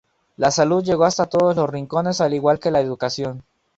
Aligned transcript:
La 0.35 0.49
salud 0.49 0.83
llegó 0.83 1.03
hasta 1.05 1.27
todos 1.27 1.55
los 1.55 1.69
rincones 1.69 2.21
al 2.21 2.33
igual 2.33 2.57
que 2.59 2.71
la 2.71 2.81
educación. 2.81 3.43